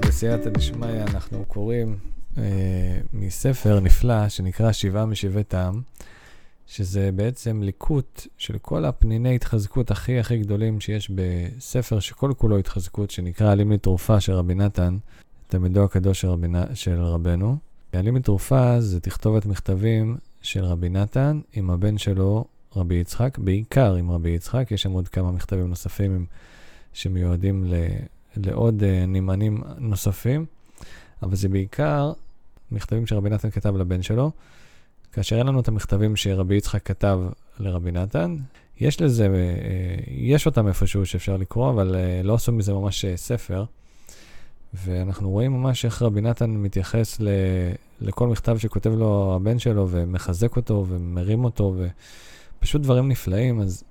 בסייעתא 0.00 0.50
דשמיא 0.50 1.02
אנחנו 1.02 1.44
קוראים 1.44 1.96
אה, 2.38 2.42
מספר 3.12 3.80
נפלא 3.80 4.28
שנקרא 4.28 4.72
שבעה 4.72 5.06
משבעי 5.06 5.44
טעם, 5.44 5.82
שזה 6.66 7.10
בעצם 7.14 7.62
ליקוט 7.62 8.26
של 8.38 8.58
כל 8.58 8.84
הפניני 8.84 9.34
התחזקות 9.34 9.90
הכי 9.90 10.18
הכי 10.18 10.38
גדולים 10.38 10.80
שיש 10.80 11.10
בספר 11.10 12.00
שכל 12.00 12.32
כולו 12.36 12.58
התחזקות, 12.58 13.10
שנקרא 13.10 13.52
עלים 13.52 13.72
לתרופה 13.72 14.20
של 14.20 14.32
רבי 14.32 14.54
נתן, 14.54 14.96
תלמידו 15.46 15.84
הקדוש 15.84 16.20
של, 16.20 16.28
רבי, 16.28 16.46
של 16.74 17.00
רבנו. 17.00 17.56
עלים 17.92 18.16
לתרופה 18.16 18.80
זה 18.80 19.00
תכתובת 19.00 19.46
מכתבים 19.46 20.16
של 20.42 20.64
רבי 20.64 20.88
נתן 20.88 21.40
עם 21.52 21.70
הבן 21.70 21.98
שלו, 21.98 22.44
רבי 22.76 22.94
יצחק, 22.94 23.38
בעיקר 23.38 23.94
עם 23.94 24.10
רבי 24.10 24.30
יצחק, 24.30 24.70
יש 24.70 24.82
שם 24.82 24.92
עוד 24.92 25.08
כמה 25.08 25.32
מכתבים 25.32 25.68
נוספים 25.68 26.26
שמיועדים 26.92 27.64
ל... 27.64 27.74
לעוד 28.46 28.82
uh, 28.82 29.06
נמענים 29.08 29.62
נוספים, 29.78 30.46
אבל 31.22 31.36
זה 31.36 31.48
בעיקר 31.48 32.12
מכתבים 32.72 33.06
שרבי 33.06 33.30
נתן 33.30 33.50
כתב 33.50 33.76
לבן 33.76 34.02
שלו. 34.02 34.30
כאשר 35.12 35.38
אין 35.38 35.46
לנו 35.46 35.60
את 35.60 35.68
המכתבים 35.68 36.16
שרבי 36.16 36.54
יצחק 36.54 36.86
כתב 36.86 37.20
לרבי 37.60 37.92
נתן, 37.92 38.36
יש 38.80 39.00
לזה, 39.00 39.26
uh, 39.26 40.10
יש 40.10 40.46
אותם 40.46 40.68
איפשהו 40.68 41.06
שאפשר 41.06 41.36
לקרוא, 41.36 41.70
אבל 41.70 41.94
uh, 41.94 42.26
לא 42.26 42.34
עשו 42.34 42.52
מזה 42.52 42.72
ממש 42.72 43.04
ספר. 43.16 43.64
ואנחנו 44.74 45.30
רואים 45.30 45.52
ממש 45.52 45.84
איך 45.84 46.02
רבי 46.02 46.20
נתן 46.20 46.50
מתייחס 46.50 47.20
ל, 47.20 47.28
לכל 48.00 48.28
מכתב 48.28 48.58
שכותב 48.58 48.90
לו 48.90 49.34
הבן 49.36 49.58
שלו 49.58 49.88
ומחזק 49.90 50.56
אותו 50.56 50.86
ומרים 50.88 51.44
אותו, 51.44 51.74
ופשוט 52.58 52.82
דברים 52.82 53.08
נפלאים. 53.08 53.60
אז 53.60 53.84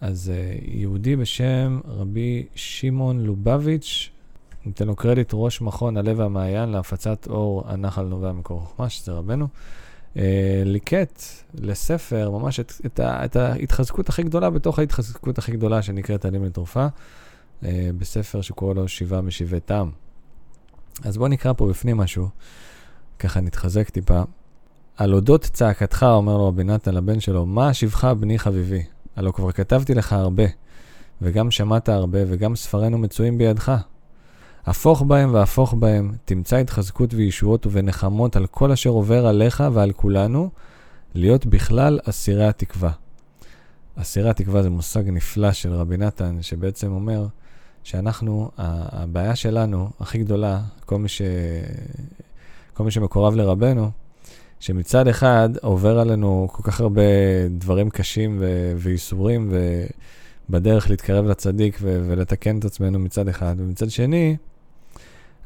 אז 0.00 0.32
uh, 0.34 0.64
יהודי 0.66 1.16
בשם 1.16 1.80
רבי 1.86 2.46
שמעון 2.54 3.20
לובביץ', 3.20 4.10
ניתן 4.66 4.86
לו 4.86 4.96
קרדיט, 4.96 5.30
ראש 5.34 5.60
מכון 5.60 5.96
הלב 5.96 6.18
והמעיין 6.18 6.68
להפצת 6.68 7.26
אור 7.26 7.62
הנחל 7.66 8.02
נובע 8.02 8.32
מקור 8.32 8.60
חוכמה, 8.60 8.88
שזה 8.88 9.12
רבנו, 9.12 9.48
uh, 10.14 10.18
ליקט 10.64 11.22
לספר 11.54 12.30
ממש 12.30 12.60
את, 12.60 12.72
את, 12.86 13.00
ה, 13.00 13.24
את 13.24 13.36
ההתחזקות 13.36 14.08
הכי 14.08 14.22
גדולה 14.22 14.50
בתוך 14.50 14.78
ההתחזקות 14.78 15.38
הכי 15.38 15.52
גדולה 15.52 15.82
שנקראת 15.82 16.24
עלים 16.24 16.44
לתרופה, 16.44 16.86
uh, 16.86 17.66
בספר 17.98 18.40
שקורא 18.40 18.74
לו 18.74 18.88
שבעה 18.88 19.20
משבעי 19.20 19.60
טעם. 19.60 19.90
אז 21.02 21.16
בואו 21.16 21.28
נקרא 21.28 21.52
פה 21.52 21.68
בפנים 21.68 21.96
משהו, 21.96 22.28
ככה 23.18 23.40
נתחזק 23.40 23.90
טיפה. 23.90 24.22
על 24.96 25.14
אודות 25.14 25.42
צעקתך, 25.42 26.06
אומר 26.10 26.36
לו 26.36 26.48
רבי 26.48 26.64
נתן 26.64 26.94
לבן 26.94 27.20
שלו, 27.20 27.46
מה 27.46 27.74
שבך 27.74 28.04
בני 28.04 28.38
חביבי? 28.38 28.82
הלא 29.16 29.30
כבר 29.30 29.52
כתבתי 29.52 29.94
לך 29.94 30.12
הרבה, 30.12 30.44
וגם 31.22 31.50
שמעת 31.50 31.88
הרבה, 31.88 32.18
וגם 32.26 32.56
ספרינו 32.56 32.98
מצויים 32.98 33.38
בידך. 33.38 33.72
הפוך 34.66 35.02
בהם 35.02 35.34
והפוך 35.34 35.74
בהם, 35.74 36.12
תמצא 36.24 36.56
התחזקות 36.56 37.14
וישועות 37.14 37.66
ונחמות 37.70 38.36
על 38.36 38.46
כל 38.46 38.72
אשר 38.72 38.90
עובר 38.90 39.26
עליך 39.26 39.64
ועל 39.72 39.92
כולנו, 39.92 40.50
להיות 41.14 41.46
בכלל 41.46 41.98
אסירי 42.04 42.46
התקווה. 42.46 42.90
אסירי 43.96 44.30
התקווה 44.30 44.62
זה 44.62 44.70
מושג 44.70 45.08
נפלא 45.08 45.52
של 45.52 45.72
רבי 45.72 45.96
נתן, 45.96 46.42
שבעצם 46.42 46.92
אומר 46.92 47.26
שאנחנו, 47.82 48.50
הבעיה 48.58 49.36
שלנו, 49.36 49.90
הכי 50.00 50.18
גדולה, 50.18 50.60
כל 50.86 50.98
מי, 50.98 51.08
ש... 51.08 51.22
כל 52.74 52.84
מי 52.84 52.90
שמקורב 52.90 53.34
לרבנו, 53.34 53.90
שמצד 54.64 55.08
אחד 55.08 55.48
עובר 55.62 55.98
עלינו 55.98 56.48
כל 56.52 56.62
כך 56.62 56.80
הרבה 56.80 57.02
דברים 57.50 57.90
קשים 57.90 58.36
ו- 58.40 58.72
וייסורים, 58.76 59.52
ובדרך 60.48 60.90
להתקרב 60.90 61.26
לצדיק 61.26 61.78
ו- 61.80 62.04
ולתקן 62.08 62.58
את 62.58 62.64
עצמנו 62.64 62.98
מצד 62.98 63.28
אחד, 63.28 63.54
ומצד 63.58 63.90
שני, 63.90 64.36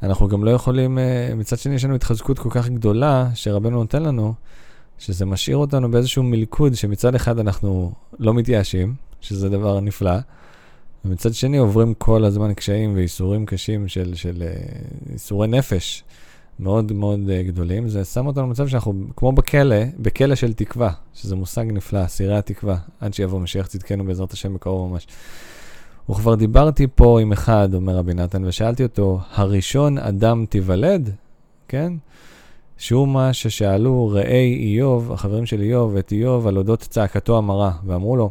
אנחנו 0.03 0.27
גם 0.27 0.43
לא 0.43 0.51
יכולים, 0.51 0.99
אה, 0.99 1.31
מצד 1.35 1.57
שני 1.57 1.75
יש 1.75 1.85
לנו 1.85 1.95
התחזקות 1.95 2.39
כל 2.39 2.49
כך 2.51 2.69
גדולה 2.69 3.29
שרבנו 3.33 3.77
נותן 3.79 4.03
לנו, 4.03 4.33
שזה 4.97 5.25
משאיר 5.25 5.57
אותנו 5.57 5.91
באיזשהו 5.91 6.23
מלכוד 6.23 6.73
שמצד 6.73 7.15
אחד 7.15 7.39
אנחנו 7.39 7.91
לא 8.19 8.33
מתייאשים, 8.33 8.95
שזה 9.21 9.49
דבר 9.49 9.79
נפלא, 9.79 10.17
ומצד 11.05 11.33
שני 11.33 11.57
עוברים 11.57 11.93
כל 11.93 12.25
הזמן 12.25 12.53
קשיים 12.53 12.95
וייסורים 12.95 13.45
קשים 13.45 13.87
של, 13.87 14.15
של 14.15 14.43
ייסורי 15.11 15.47
אה, 15.47 15.57
נפש. 15.57 16.03
מאוד 16.59 16.91
מאוד 16.91 17.19
uh, 17.19 17.47
גדולים, 17.47 17.89
זה 17.89 18.05
שם 18.05 18.27
אותנו 18.27 18.47
במצב 18.47 18.67
שאנחנו 18.67 18.93
כמו 19.15 19.31
בכלא, 19.31 19.75
בכלא 19.99 20.35
של 20.35 20.53
תקווה, 20.53 20.91
שזה 21.13 21.35
מושג 21.35 21.65
נפלא, 21.71 22.07
סירי 22.07 22.37
התקווה, 22.37 22.77
עד 22.99 23.13
שיבוא 23.13 23.39
משיח 23.39 23.67
צדקנו 23.67 24.05
בעזרת 24.05 24.31
השם 24.31 24.53
בקרוב 24.53 24.91
ממש. 24.91 25.07
וכבר 26.09 26.35
דיברתי 26.35 26.87
פה 26.95 27.21
עם 27.21 27.31
אחד, 27.31 27.73
אומר 27.73 27.95
רבי 27.95 28.13
נתן, 28.13 28.45
ושאלתי 28.45 28.83
אותו, 28.83 29.19
הראשון 29.33 29.97
אדם 29.97 30.45
תיוולד? 30.49 31.09
כן? 31.67 31.93
שהוא 32.77 33.07
מה 33.07 33.33
ששאלו 33.33 34.09
ראי 34.13 34.57
איוב, 34.61 35.11
החברים 35.11 35.45
של 35.45 35.61
איוב, 35.61 35.95
את 35.95 36.11
איוב 36.11 36.47
על 36.47 36.57
אודות 36.57 36.79
צעקתו 36.79 37.37
המרה, 37.37 37.71
ואמרו 37.85 38.15
לו, 38.15 38.29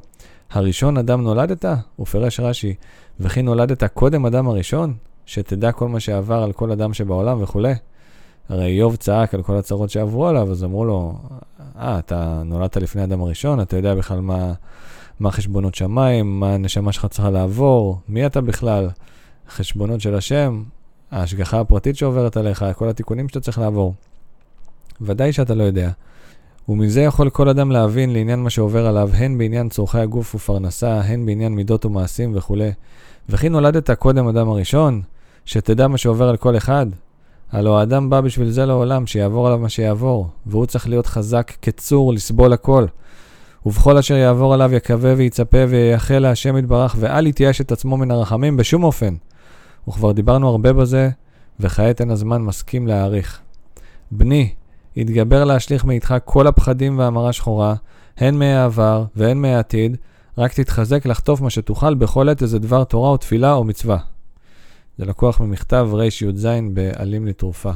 הראשון 0.50 0.96
אדם 0.96 1.22
נולדת? 1.22 1.64
ופרש 2.00 2.40
רש"י, 2.40 2.74
וכי 3.20 3.42
נולדת 3.42 3.84
קודם 3.84 4.26
אדם 4.26 4.48
הראשון? 4.48 4.94
שתדע 5.26 5.72
כל 5.72 5.88
מה 5.88 6.00
שעבר 6.00 6.42
על 6.42 6.52
כל 6.52 6.70
אדם 6.70 6.94
שבעולם 6.94 7.42
וכולי. 7.42 7.74
הרי 8.48 8.66
איוב 8.66 8.96
צעק 8.96 9.34
על 9.34 9.42
כל 9.42 9.56
הצרות 9.56 9.90
שעברו 9.90 10.26
עליו, 10.26 10.50
אז 10.50 10.64
אמרו 10.64 10.84
לו, 10.84 11.14
אה, 11.78 11.98
אתה 11.98 12.42
נולדת 12.44 12.76
לפני 12.76 13.04
אדם 13.04 13.20
הראשון, 13.20 13.60
אתה 13.60 13.76
יודע 13.76 13.94
בכלל 13.94 14.20
מה, 14.20 14.52
מה 15.20 15.30
חשבונות 15.30 15.74
שמיים, 15.74 16.40
מה 16.40 16.54
הנשמה 16.54 16.92
שלך 16.92 17.06
צריכה 17.06 17.30
לעבור, 17.30 17.98
מי 18.08 18.26
אתה 18.26 18.40
בכלל, 18.40 18.88
חשבונות 19.50 20.00
של 20.00 20.14
השם, 20.14 20.62
ההשגחה 21.10 21.60
הפרטית 21.60 21.96
שעוברת 21.96 22.36
עליך, 22.36 22.64
כל 22.76 22.88
התיקונים 22.88 23.28
שאתה 23.28 23.40
צריך 23.40 23.58
לעבור. 23.58 23.94
ודאי 25.00 25.32
שאתה 25.32 25.54
לא 25.54 25.62
יודע. 25.62 25.90
ומזה 26.68 27.00
יכול 27.00 27.30
כל 27.30 27.48
אדם 27.48 27.70
להבין 27.70 28.12
לעניין 28.12 28.38
מה 28.38 28.50
שעובר 28.50 28.86
עליו, 28.86 29.10
הן 29.14 29.38
בעניין 29.38 29.68
צורכי 29.68 29.98
הגוף 29.98 30.34
ופרנסה, 30.34 31.00
הן 31.00 31.26
בעניין 31.26 31.54
מידות 31.54 31.84
ומעשים 31.84 32.36
וכולי. 32.36 32.70
וכי 33.28 33.48
נולדת 33.48 33.90
קודם 33.90 34.28
אדם 34.28 34.48
הראשון, 34.48 35.02
שתדע 35.44 35.88
מה 35.88 35.98
שעובר 35.98 36.28
על 36.28 36.36
כל 36.36 36.56
אחד, 36.56 36.86
הלא 37.52 37.78
האדם 37.78 38.10
בא 38.10 38.20
בשביל 38.20 38.50
זה 38.50 38.66
לעולם, 38.66 39.06
שיעבור 39.06 39.46
עליו 39.46 39.58
מה 39.58 39.68
שיעבור, 39.68 40.28
והוא 40.46 40.66
צריך 40.66 40.88
להיות 40.88 41.06
חזק 41.06 41.52
כצור, 41.62 42.12
לסבול 42.12 42.52
הכל. 42.52 42.86
ובכל 43.66 43.98
אשר 43.98 44.14
יעבור 44.14 44.54
עליו 44.54 44.74
יקווה 44.74 45.14
ויצפה 45.16 45.58
וייחל 45.68 46.18
להשם 46.18 46.56
יתברך, 46.56 46.96
ואל 46.98 47.26
יתייאש 47.26 47.60
את 47.60 47.72
עצמו 47.72 47.96
מן 47.96 48.10
הרחמים 48.10 48.56
בשום 48.56 48.84
אופן. 48.84 49.14
וכבר 49.88 50.12
דיברנו 50.12 50.48
הרבה 50.48 50.72
בזה, 50.72 51.10
וכעת 51.60 52.00
אין 52.00 52.10
הזמן 52.10 52.42
מסכים 52.42 52.86
להעריך. 52.86 53.40
בני, 54.10 54.50
יתגבר 54.96 55.44
להשליך 55.44 55.84
מאיתך 55.84 56.14
כל 56.24 56.46
הפחדים 56.46 56.98
והמרה 56.98 57.32
שחורה, 57.32 57.74
הן 58.16 58.34
מהעבר 58.34 59.04
והן 59.16 59.38
מהעתיד, 59.38 59.96
רק 60.38 60.52
תתחזק 60.52 61.06
לחטוף 61.06 61.40
מה 61.40 61.50
שתוכל 61.50 61.94
בכל 61.94 62.28
עת 62.28 62.42
איזה 62.42 62.58
דבר 62.58 62.84
תורה 62.84 63.10
או 63.10 63.16
תפילה 63.16 63.52
או 63.52 63.64
מצווה. 63.64 63.98
זה 64.98 65.04
לקוח 65.04 65.40
ממכתב 65.40 65.88
רי"ז 65.92 66.48
בעלים 66.72 67.26
לתרופה. 67.26 67.72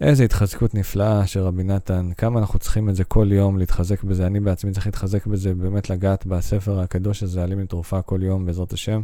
איזה 0.00 0.24
התחזקות 0.24 0.74
נפלאה 0.74 1.26
של 1.26 1.40
רבי 1.40 1.62
נתן, 1.62 2.10
כמה 2.16 2.40
אנחנו 2.40 2.58
צריכים 2.58 2.88
את 2.88 2.94
זה 2.94 3.04
כל 3.04 3.28
יום, 3.32 3.58
להתחזק 3.58 4.04
בזה. 4.04 4.26
אני 4.26 4.40
בעצמי 4.40 4.72
צריך 4.72 4.86
להתחזק 4.86 5.26
בזה, 5.26 5.54
באמת 5.54 5.90
לגעת 5.90 6.26
בספר 6.26 6.80
הקדוש 6.80 7.22
הזה, 7.22 7.42
עלים 7.42 7.60
לתרופה 7.60 8.02
כל 8.02 8.22
יום, 8.22 8.46
בעזרת 8.46 8.72
השם. 8.72 9.02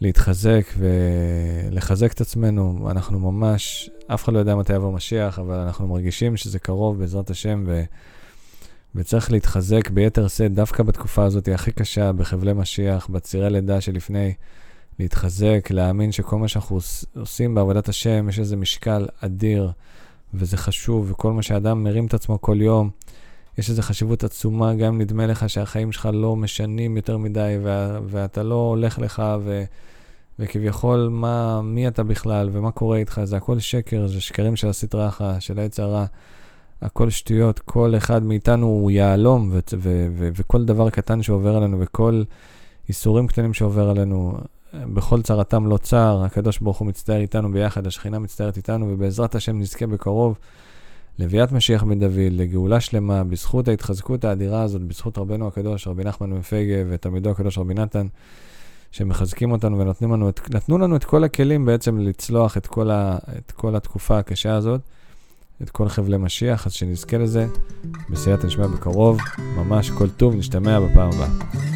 להתחזק 0.00 0.66
ולחזק 0.78 2.12
את 2.12 2.20
עצמנו. 2.20 2.88
אנחנו 2.90 3.32
ממש, 3.32 3.90
אף 4.06 4.24
אחד 4.24 4.32
לא 4.32 4.38
יודע 4.38 4.56
מתי 4.56 4.72
יבוא 4.72 4.92
משיח, 4.92 5.38
אבל 5.38 5.54
אנחנו 5.54 5.88
מרגישים 5.88 6.36
שזה 6.36 6.58
קרוב 6.58 6.98
בעזרת 6.98 7.30
השם, 7.30 7.64
ו... 7.66 7.82
וצריך 8.94 9.32
להתחזק 9.32 9.90
ביתר 9.90 10.28
שאת 10.28 10.54
דווקא 10.54 10.82
בתקופה 10.82 11.24
הזאת 11.24 11.48
הכי 11.48 11.72
קשה, 11.72 12.12
בחבלי 12.12 12.52
משיח, 12.52 13.06
בצירי 13.06 13.50
לידה 13.50 13.80
שלפני. 13.80 14.34
להתחזק, 14.98 15.68
להאמין 15.70 16.12
שכל 16.12 16.36
מה 16.38 16.48
שאנחנו 16.48 16.78
עושים 17.16 17.54
בעבודת 17.54 17.88
השם, 17.88 18.28
יש 18.28 18.38
איזה 18.38 18.56
משקל 18.56 19.06
אדיר, 19.20 19.70
וזה 20.34 20.56
חשוב, 20.56 21.10
וכל 21.10 21.32
מה 21.32 21.42
שאדם 21.42 21.84
מרים 21.84 22.06
את 22.06 22.14
עצמו 22.14 22.40
כל 22.40 22.56
יום, 22.60 22.90
יש 23.58 23.70
איזו 23.70 23.82
חשיבות 23.82 24.24
עצומה, 24.24 24.74
גם 24.74 24.94
אם 24.94 25.00
נדמה 25.00 25.26
לך 25.26 25.50
שהחיים 25.50 25.92
שלך 25.92 26.08
לא 26.12 26.36
משנים 26.36 26.96
יותר 26.96 27.16
מדי, 27.16 27.56
וה, 27.62 27.98
ואתה 28.06 28.42
לא 28.42 28.54
הולך 28.54 28.98
לך, 28.98 29.22
ו, 29.44 29.64
וכביכול, 30.38 31.08
מה, 31.12 31.62
מי 31.62 31.88
אתה 31.88 32.02
בכלל, 32.02 32.48
ומה 32.52 32.70
קורה 32.70 32.96
איתך, 32.96 33.20
זה 33.24 33.36
הכל 33.36 33.58
שקר, 33.58 34.06
זה 34.06 34.20
שקרים 34.20 34.56
של 34.56 34.68
הסטרה 34.68 35.08
אחת, 35.08 35.42
של 35.42 35.58
העץ 35.58 35.80
הרע. 35.80 36.04
הכל 36.82 37.10
שטויות, 37.10 37.58
כל 37.58 37.96
אחד 37.96 38.22
מאיתנו 38.22 38.66
הוא 38.66 38.90
יהלום, 38.90 39.50
וכל 40.18 40.64
דבר 40.64 40.90
קטן 40.90 41.22
שעובר 41.22 41.56
עלינו, 41.56 41.80
וכל 41.80 42.22
איסורים 42.88 43.26
קטנים 43.26 43.54
שעובר 43.54 43.90
עלינו, 43.90 44.38
בכל 44.74 45.22
צרתם 45.22 45.66
לא 45.66 45.76
צר, 45.76 46.22
הקדוש 46.24 46.58
ברוך 46.58 46.78
הוא 46.78 46.88
מצטער 46.88 47.20
איתנו 47.20 47.52
ביחד, 47.52 47.86
השכינה 47.86 48.18
מצטערת 48.18 48.56
איתנו, 48.56 48.86
ובעזרת 48.90 49.34
השם 49.34 49.58
נזכה 49.58 49.86
בקרוב 49.86 50.38
לביאת 51.18 51.52
משיח 51.52 51.82
בן 51.82 51.98
דוד, 51.98 52.32
לגאולה 52.32 52.80
שלמה, 52.80 53.24
בזכות 53.24 53.68
ההתחזקות 53.68 54.24
האדירה 54.24 54.62
הזאת, 54.62 54.82
בזכות 54.82 55.18
רבנו 55.18 55.46
הקדוש, 55.46 55.88
רבי 55.88 56.04
נחמן 56.04 56.30
מפייגה, 56.30 56.74
ותלמידו 56.88 57.30
הקדוש 57.30 57.58
רבי 57.58 57.74
נתן, 57.74 58.06
שמחזקים 58.90 59.52
אותנו 59.52 59.78
ונתנו 59.78 60.16
לנו 60.16 60.28
את, 60.28 60.40
לנו 60.68 60.96
את 60.96 61.04
כל 61.04 61.24
הכלים 61.24 61.64
בעצם 61.64 61.98
לצלוח 61.98 62.56
את 62.56 62.66
כל, 62.66 62.90
ה, 62.90 63.18
את 63.38 63.52
כל 63.52 63.76
התקופה 63.76 64.18
הקשה 64.18 64.54
הזאת, 64.54 64.80
את 65.62 65.70
כל 65.70 65.88
חבלי 65.88 66.16
משיח, 66.16 66.66
אז 66.66 66.72
שנזכה 66.72 67.18
לזה, 67.18 67.46
בסייעת 68.10 68.44
נשמע 68.44 68.66
בקרוב, 68.66 69.18
ממש 69.56 69.90
כל 69.90 70.08
טוב, 70.08 70.34
נשתמע 70.34 70.80
בפעם 70.80 71.10
הבאה. 71.12 71.67